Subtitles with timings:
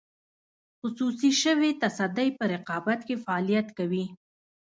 [0.79, 4.05] خصوصي شوې تصدۍ په رقابت کې فعالیت کوي.